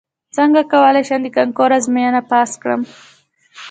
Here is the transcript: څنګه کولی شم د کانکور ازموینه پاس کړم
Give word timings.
څنګه 0.37 0.61
کولی 0.71 1.01
شم 1.07 1.19
د 1.23 1.27
کانکور 1.37 1.69
ازموینه 1.77 2.21
پاس 2.31 2.51
کړم 2.61 2.81